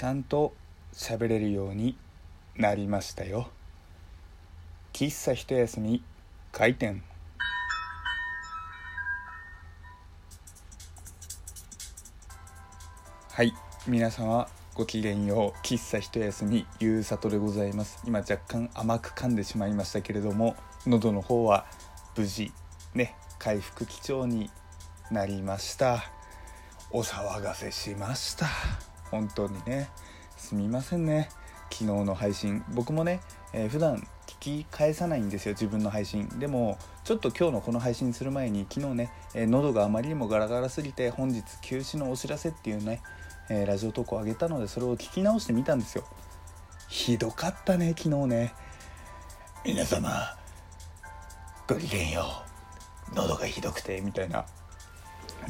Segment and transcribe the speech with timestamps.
[0.00, 0.54] ちゃんと
[0.94, 1.94] 喋れるように
[2.56, 3.50] なりましたよ。
[4.94, 6.02] 喫茶一休み
[6.52, 7.02] 開店。
[13.30, 13.52] はい。
[13.86, 15.66] 皆様ごきげんよう。
[15.66, 18.02] 喫茶一休みゆうさとでございます。
[18.06, 20.56] 今若干甘く噛んでしまいましたけれども
[20.86, 21.66] 喉の方は
[22.16, 22.52] 無事
[22.94, 24.50] ね回復基調に
[25.10, 26.04] なりました。
[26.90, 28.46] お騒がせしました。
[29.10, 29.90] 本当にね
[30.36, 31.28] すみませんね。
[31.70, 32.64] 昨日の配信。
[32.70, 33.20] 僕もね、
[33.52, 36.28] えー、普段聞き返さないんですよ自分の配信。
[36.38, 43.02] でもちょっと今日のこの配信する前に昨日ね、えー、喉があまりにもガラガラすぎて本日休止のお知らせっていうね、
[43.48, 46.04] えー、ラジオ投稿を上げたのでそれを聞き直してみたんですよ。
[46.88, 48.54] ひどかったね昨日ね。
[49.64, 50.36] 皆様
[51.68, 52.24] ごきげんよ
[53.12, 53.14] う。
[53.14, 54.44] 喉がひどくてみたいな。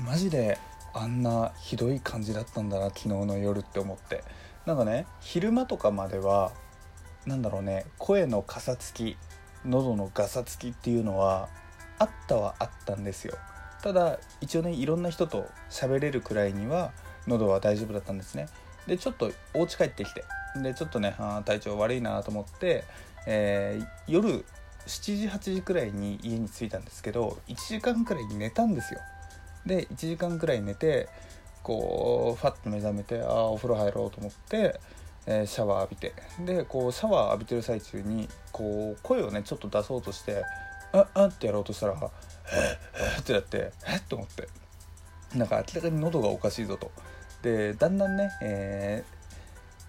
[0.04, 0.58] マジで
[0.92, 4.24] あんなひどい感じだったんだな昨日の夜って思って。
[4.66, 6.52] なんかね昼間とかまでは
[7.26, 9.16] なんだろうね声のかさつき
[9.64, 11.48] 喉のガサつきっていうのは
[11.98, 13.36] あったはあったんですよ。
[13.82, 16.92] ただ一応ねいろんな人と喋れるくらいには
[17.26, 18.48] 喉は大丈夫だったんですね。
[18.86, 20.24] でちょっとお家帰ってきて
[20.62, 22.84] でちょっとねあ体調悪いなと思って、
[23.26, 24.44] えー、夜
[24.86, 29.00] 7時8時くらいに家に着いたんですけど1時間くらい寝たんですよ。
[29.66, 31.08] で1時間くらい寝て
[31.62, 34.80] こうファッと目覚めてああお風呂入ろうと思って、
[35.26, 40.42] えー、シャワー浴びてでこうシャワー浴びてる最中にこう声をねちょっと出そうとして
[40.92, 44.48] 「ああってやろうとしたら「えっ?」ってなって「えっ?」と思って
[45.36, 46.90] なんか明らかに喉がおかしいぞと。
[47.42, 49.04] でだんだんね、え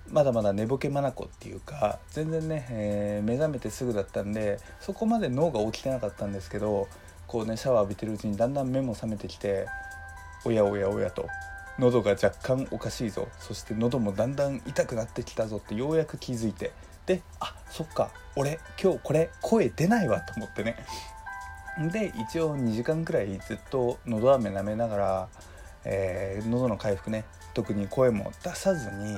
[0.07, 6.87] ー、まだまだ寝ぼけ眼っていうか全然ね、えー、目覚めてすぐだったんでそこまで脳が起きてなかったんですけど
[7.31, 9.65] こうねシャワー浴びてるうちにだんだん目も覚めてきて
[10.43, 11.29] おやおやおやと。
[11.79, 13.29] 喉が若干おかしいぞ。
[13.39, 16.73] そして喉もだんだん痛くなってきたぞってようやく気づいて。
[17.05, 18.11] であそっか。
[18.35, 20.75] 俺今日これ声出ないわと思ってね。
[21.93, 25.27] で一応2時間くらいずっと喉飴舐めながら、
[25.85, 27.23] えー、喉の回復ね。
[27.53, 29.15] 特に声も出さずに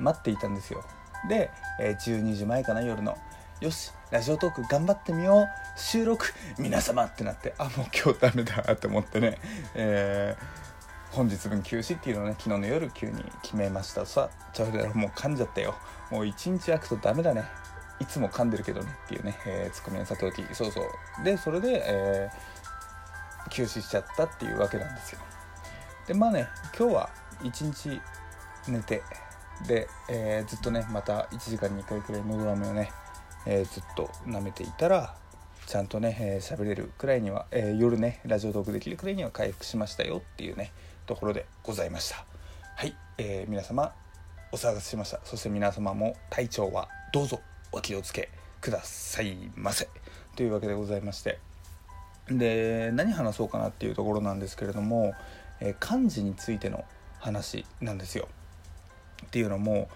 [0.00, 0.84] 待っていたんですよ。
[1.28, 3.16] で、え、12時前かな夜の。
[3.60, 3.92] よし。
[4.14, 5.48] ラジオトーク頑張ってみよう。
[5.76, 6.26] 収録
[6.56, 9.40] 皆様ってなってあもう今日ダメだって思ってね、
[9.74, 14.30] えー、本日分休止っていうのをね昨日の夜急に決めましたさ。
[14.30, 15.74] あちょっともう噛んじゃったよ。
[16.12, 17.42] もう一日空くとダメだね。
[17.98, 21.24] いつも噛んでるけどねっていうね、えー、ツッコミのさておきそうそう。
[21.24, 25.18] でそれで、えー、休止しちゃったっていうわけなんですよ。
[26.06, 26.46] でまあね
[26.78, 27.10] 今日は
[27.42, 28.00] 一日
[28.68, 29.02] 寝て
[29.66, 32.92] で、えー、ずっとねまた1時間に1回くらいのど飴をね
[33.46, 35.14] えー、ずっと舐めていたら
[35.66, 40.72] ちゃんとね喋、えー、れるくらいには、えー、夜ねラジオトークできるくらいには回復しましたよっていうね
[41.06, 42.24] ところでございました。
[42.76, 43.92] はい、えー、皆様
[44.52, 45.20] お騒がせしました。
[45.24, 47.40] そして皆様も体調はどうぞ
[47.72, 49.88] お気をつけくださいませ。
[50.36, 51.38] というわけでございまして。
[52.28, 55.14] で何話そうかなっていうところなんですけれども、
[55.60, 56.84] え漢字についての
[57.18, 58.28] 話なんですよ。
[59.26, 59.88] っていうのも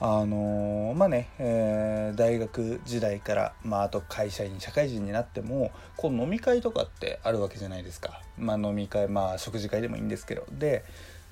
[0.00, 10.46] あの、まあね、えー、大学時代から、まあ、あと会社員社会人になってもこう飲み会とかってあるわけじゃないですか、まあ、飲み会まあ食事会でもいいんですけど。
[10.52, 10.84] で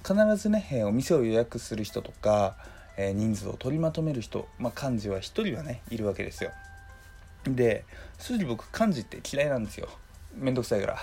[0.07, 2.57] 必ずね、え、お店を予約する人とか、
[2.99, 6.51] え人数を取りまとめる人、まあ、幹事は1人はねいるわけですよ。
[7.47, 7.85] で
[8.19, 9.89] 正直僕幹事って嫌いなんですよ。
[10.35, 10.99] めんどくさいか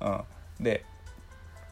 [0.00, 0.24] ら、
[0.58, 0.84] うん、で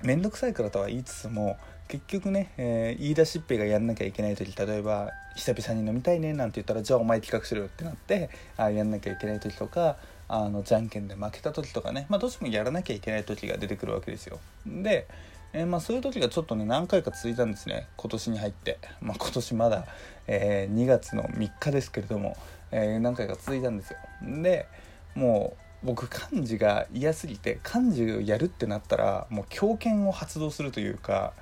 [0.02, 1.56] めんどくさいからとは言いつつも
[1.88, 9.96] 結局ね、えー、言い出しっぺがやんなきゃいけない時例えば久々に飲みたいねなんて言ったらじゃあお前企画しろよってなってあやんなきゃいけない時とか
[10.28, 14.38] あのじゃんけんで負けた時とかね、まあ、どうしてもやらなきゃいけない時が出てくるわけですよ。
[14.66, 15.06] で、
[15.52, 19.86] えー、まあ、そういう時がちょっとね何回か続いたんですね今年に入って、まあ、今年まだ、
[20.26, 22.36] えー、2月の3日ですけれども、
[22.72, 23.98] え何回か続いたんですよ。
[24.22, 24.66] で
[25.14, 31.34] もう僕漢字が嫌すぎて漢字をやるってなったらもう狂犬を発動するというか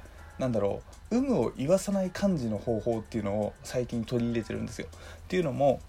[0.42, 0.82] なんだろ
[1.12, 4.88] う有無を言わさない感じの方法っていうのを最近取り入れてるんですよ。
[4.90, 4.96] っ
[5.28, 5.80] ていうのも、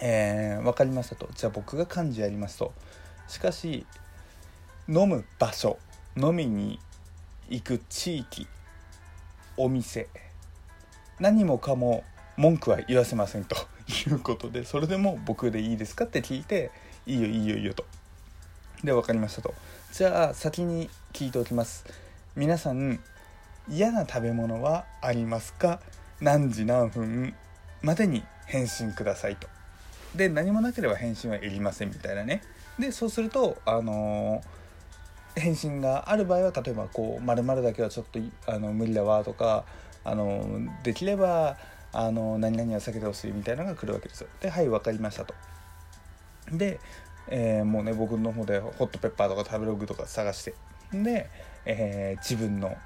[0.00, 1.28] えー、分かりましたと。
[1.34, 2.72] じゃあ僕が漢字やりますと。
[3.26, 3.84] しかし
[4.88, 5.76] 飲む場所
[6.16, 6.78] 飲みに
[7.48, 8.46] 行く地域
[9.56, 10.08] お店
[11.18, 12.04] 何もかも
[12.36, 13.56] 文句は言わせませんと。
[13.88, 16.70] いうことでそれでも僕でいいですかって聞いて
[17.06, 17.84] いいよいいよいいよと。
[18.84, 19.52] で分かりましたと。
[19.92, 21.84] じゃあ先に聞いておきます。
[22.36, 23.00] 皆さん
[23.68, 25.80] 嫌な食べ物はありますか？
[26.20, 27.34] 何時何分
[27.82, 29.48] までに返信くださいと。
[30.14, 32.42] で何もなければ返信はいりませんみたいなね。
[32.78, 39.64] でそうするとあのー、返信がある場合は例えばこう「まるだけはちょっとあの無理だわ」とか
[40.04, 41.56] あのできれば
[41.92, 45.34] あの何々は避けてほしいみたいなのが来るわけですよではい分かりましたと
[46.50, 46.80] で、
[47.28, 50.54] え、もうね僕の方でホットペッパーとか食べログとか探して
[50.92, 51.28] で、
[51.66, 52.76] え、自分の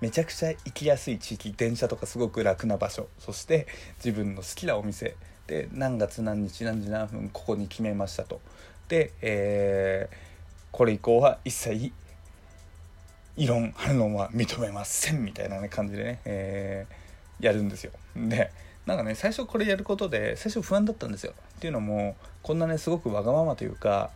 [0.00, 3.08] めちゃくちゃ行きやすい地域電車とかすごく楽な場所。
[3.18, 3.66] そして
[4.04, 5.16] 自分の好きなお店。
[5.46, 8.40] で何月何日何時何分ここに決めましたと。
[8.88, 10.16] で、えー、
[10.70, 11.92] これ以降は一切
[13.36, 17.92] 異論反論は認めませんみたいな、ね、感じでね、えー、やるんですよ。
[18.14, 18.50] で
[18.84, 21.32] なんかね最初これやることで最初不安だったんですよ。
[21.56, 24.10] っていうのもこんなねすごくわがままというか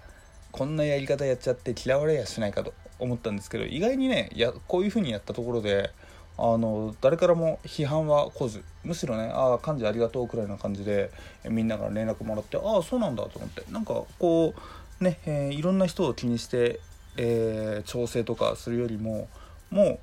[0.50, 2.74] こんなやり方やっちゃって嫌われやしないかと。
[3.02, 5.90] 思ったんですけど意外にねやこういう風にやったところで
[6.38, 11.10] あの誰からも批判は来ずむしろね「ああ幹事ありがとう」くらいな感じで
[11.48, 14.54] みんなから連絡もらって「ああそうなんだ」と思ってなんかこ
[15.00, 16.80] うね、えー、いろんな人を気にして、
[17.16, 19.28] えー、調整とかするよりも
[19.70, 19.98] もう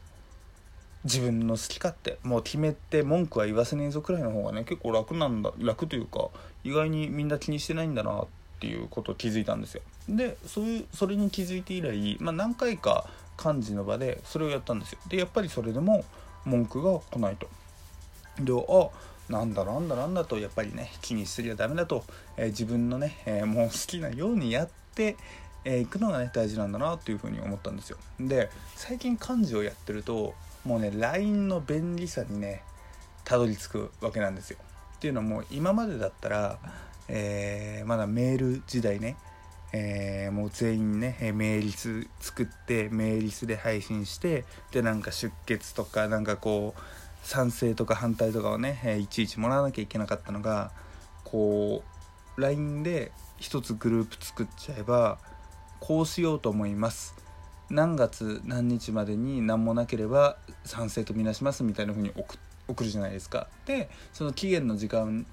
[1.05, 6.29] 自分の好き勝手もう決めて文句は言わせねえぞくらいの方がね結構楽なんだ楽というか
[6.63, 8.27] 意外にみんな気にしてないんだなっ
[8.59, 9.81] ていうことを気づいたんですよ。
[10.07, 13.07] でそういうそれに気づいて以来、まあ、何回か
[13.43, 14.99] 幹事の場でそれをやったんですよ。
[15.07, 16.03] でやっぱりそれでも
[16.45, 17.47] 文句が来ないと。
[18.39, 18.89] であ
[19.31, 22.03] なんだなんだなんだとやっぱりね気にしすりゃダメだと、
[22.35, 25.15] えー、自分のね、えー、もう好きなようにやってい、
[25.65, 27.97] えー、くのがね大事なんだなっていうふうに思ったんですよ。
[28.19, 30.33] で最近漢字をやってると
[30.65, 32.63] もうね LINE の便利さにね
[33.23, 34.57] たどり着くわけなんですよ。
[34.95, 36.59] っていうのも今までだったら、
[37.09, 39.17] えー、まだメール時代ね。
[39.71, 46.81] えー、もう全員ねメーリス作ってメーリスで配信してでなんか出血とかなんかこう
[47.21, 50.71] 賛成とか反対とかをね、えいちいちもらわなきゃいけなかったのが
[51.23, 51.83] こ
[52.37, 55.19] う LINE で一つグループ作っちゃえば
[55.79, 57.15] こうしようと思います。
[57.69, 62.11] 何月何日までに何もなければ賛成とみなしますみたいな風に
[62.67, 63.47] 送るじゃないですか。
[63.65, 65.27] でその期限の時間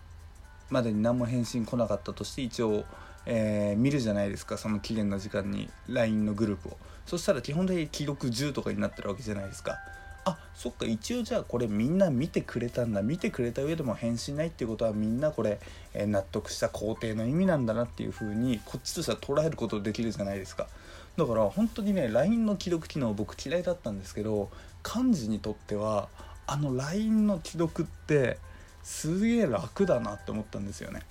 [0.71, 2.85] までに何も返信来なかったとして一応
[3.27, 6.77] えー、見るじゃないですかその期限の時間に LINE のグループを。
[7.05, 9.79] そしたら基本的に記録10とかになってるわけじゃないですか。
[10.25, 13.03] あそっか一応じゃあこれみんな見てくれたんだ。
[13.03, 15.61] 見てくれた上でも返信ないっていうことはみんなこれ、
[15.93, 20.69] えー、納得した肯定の意味なんだなっていう風にこっちとしては捉えることできるじゃないですか。
[21.17, 24.51] だから本当にね LINE の既読機能僕嫌いだったんですけど
[24.85, 26.09] 幹事にとっては
[26.47, 28.39] あの LINE の既読って
[28.87, 31.03] すげえ楽だなって思ったんですよね。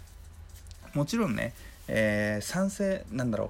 [0.94, 1.54] もちろんね
[1.88, 3.50] えー、賛成なんだろう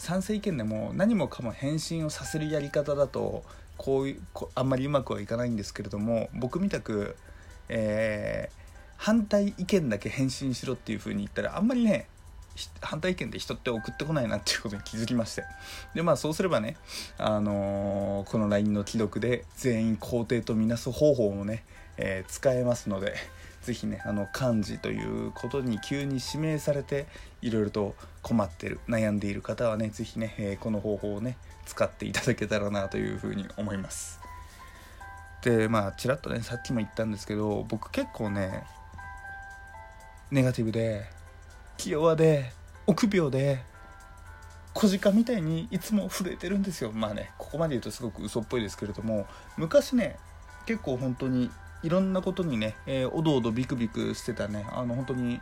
[0.00, 3.44] 賛成意見でも何もかも返信をさせるやり方だと
[3.76, 4.20] こういう
[4.54, 7.14] あんまりうまくはいかないんですけれども僕みたく、
[7.68, 8.56] えー、
[8.96, 12.08] 反対意見だけ返信しろっていう風に言ったらあんまりね
[12.80, 15.44] 反対意見で人って送ってこないなっていうことに気づきまして。
[15.94, 16.76] でまあそうすればね、
[17.16, 21.62] あのー、この LINE の既読で全員肯定とみなす方法もね、
[21.98, 23.14] えー、使えますので
[23.62, 27.06] 是非ねあの漢字ということに急に指名されて
[27.42, 34.20] いろいろと困ってる悩んでいる方はね是非ね、えー、この方法をね使っていただけたらなというふうに思います。
[35.42, 38.64] でまあちらっとねさっきも言ったんですけど僕結構ね
[40.30, 41.06] ネガティブで
[41.76, 42.52] 気弱で
[42.86, 43.62] 臆病で
[44.74, 46.92] 小鹿みたいにいつも震えてるんですよ。
[46.92, 49.26] まあねここまで言うとすごく嘘っぽいですけれども
[49.56, 50.16] 昔ね
[50.66, 51.50] 結構本当に
[51.82, 54.66] いろんなことにね、えー、おどおどビクビクしてたね。
[54.72, 55.40] あの本当に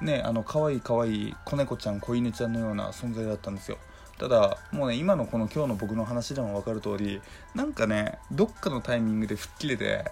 [0.00, 3.78] ねあの可愛い可愛い子猫ちゃん子犬ちゃんのような存在だったんですよ。
[4.18, 7.20] ただもうね今のこの今日の僕の話でも分かる通り
[7.54, 10.10] なんかねどっかのタイミングで吹っ切れて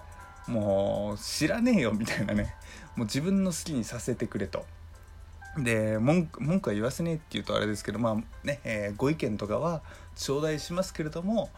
[0.49, 2.55] もう知らねえよみたいなね。
[2.97, 4.67] もう自分の好きにさせてくれと。
[5.57, 8.15] で文句は言わせねえって言うとあれですけどまあ
[8.47, 9.83] ね、えー、ご意見とかは
[10.17, 11.51] 頂戴しますけれども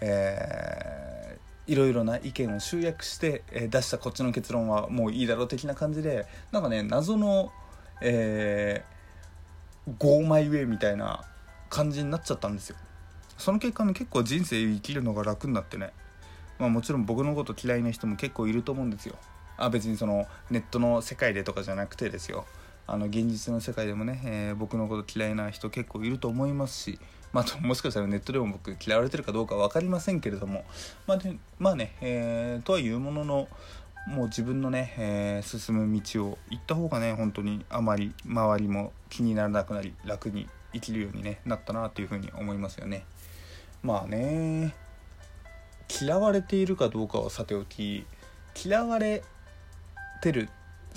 [0.00, 1.19] えー
[1.70, 7.52] いろいろな意見を集約して、え出したこっちの結論はもういいだろう的な感じでなんかね謎の、
[8.02, 11.22] えー、ゴーマイウェイみたいな
[11.68, 12.76] 感じになっちゃったんですよ。
[13.38, 15.92] その結果ね結構人生生きるのが楽になってね
[16.58, 19.14] まあもちろん僕のこと嫌いな人も結構いると思うんですよ。
[19.56, 22.46] あ別にそのネットの世界でとかじゃなくてですよ。
[22.86, 26.98] あの現実の世界でもね、えー、僕のこと嫌いな人結構いると思いますし
[27.32, 30.64] まあ、 もしかしたらネットでも僕嫌われてるかどうか分かりませんけれども
[31.06, 33.48] まあでまあね、えー、とはいうものの
[34.06, 43.04] もう自分のね、えー、進む道を行った方がね本当にあまり周りも気にならなくなり楽に生きるように、ね、なったなというふうに思いますよね。
[43.82, 44.74] まあね
[46.00, 48.06] 嫌われているかどうかはさておき
[48.64, 49.22] 嫌われ
[50.22, 50.48] てる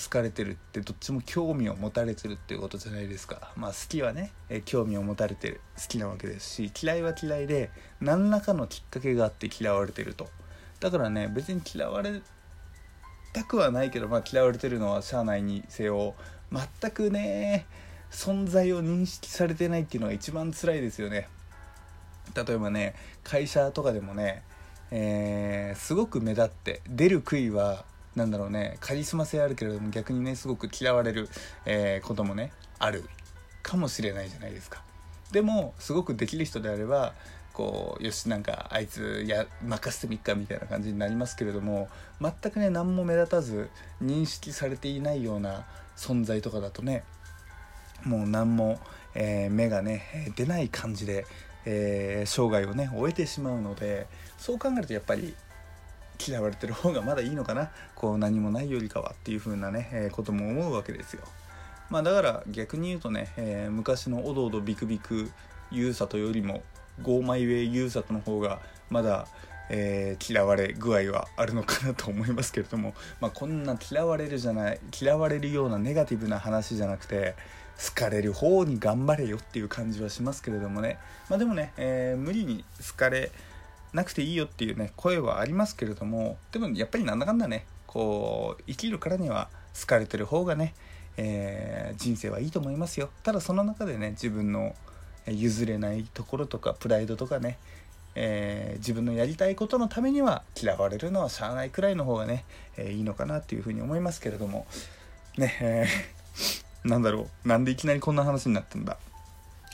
[0.02, 3.52] 好かれてるってどっちも興味を持たれてるっていうことじゃないですか。
[3.56, 7.70] まあ好きはね、え興味を持たれてる好きなわけですし嫌いは嫌いで
[8.02, 10.30] 何らかのきっかけがあって嫌われてると。
[10.80, 12.22] だからね別に嫌われ
[13.34, 16.14] 全くはないけど、まあ、嫌われてるのは社内にせよ
[16.52, 17.66] 全くね
[18.12, 21.28] 存在を認識されてないっていうのが一番辛いですよね。
[22.36, 24.44] 例えばね会社とかでもね、
[24.92, 31.29] えー、すごく目立って出る杭はなんだろうねカリスマ性あるけれども逆にねすごく嫌われる、
[31.65, 33.03] えー、こともねある
[33.63, 34.84] かもしれないじゃないですか。
[35.32, 37.13] でもすごくできる人であれば
[37.53, 41.88] こうよしなんかあいつや任せてみっかみたいな感じになりますけれども
[42.22, 43.70] 全くね何も目立たず
[44.01, 45.65] 認識されていないような
[45.96, 47.03] 存在とかだとね
[48.03, 48.79] もう何も、
[49.15, 51.25] えー、目がね出ない感じで、
[51.65, 55.34] えー、生涯をね終えてしまうのでそう考えるとやっぱり
[56.25, 57.72] 嫌われてる方がまだいいのかな？
[57.96, 61.24] こう何もないよりかはっていう風なね、えー、ことも思うわけですよ。
[61.89, 65.29] まあだから逆に言うとね、えー、昔のおどおどビクビク
[65.72, 66.63] ゆうさとよりも
[67.01, 69.27] ゴーマイウェイユーサトの方がまだ、
[69.70, 77.36] えー、嫌われ具合はあるのかなと思いますけれども、まあ、こんな嫌われるじゃない嫌われるようなネガティブな話じゃなくて
[77.84, 83.32] 好かれる方に頑張れよっていう感じはしますけれどもね、まあ、でもね、え、無理に好かれ
[83.94, 90.74] なくていいよっていうね声はありますけれどもでもやっぱりなんだかんだねこう生きるからには好かれてる方がね、
[91.18, 93.10] えー、人生はいいと思いますよ。
[93.24, 94.76] ただその中でね自分の
[95.28, 97.60] 譲れないところとかプライドとかね、
[98.16, 102.46] えー、自分のやりたいことのためには嫌われるのはしゃあないくらいの方がね、
[102.78, 104.66] えー、いいのかなっていうふうに思いますけれども。
[105.38, 108.98] ねえー、なんだろうなんでいきなりこんな話になったんだ。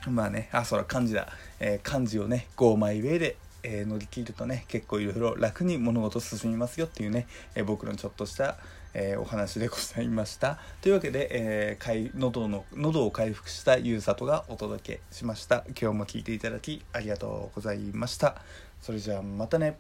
[0.09, 1.27] まあねあそら漢字だ、
[1.59, 8.57] え漢字をね5枚上でえー、乗り切るとね結構いろいろ楽に物事進みますよっていうね、えー、僕のちょっとした、
[8.93, 10.59] えー、お話でございました。
[10.81, 15.63] というわけで、えー、喉の喉を回復したゆうさとがお届けしました。
[15.79, 18.41] 今日も聴いていただきありがとうございました。
[18.81, 19.77] それじゃあまたね。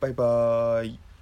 [0.00, 1.13] バイバーイ。